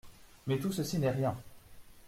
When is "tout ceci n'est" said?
0.57-1.11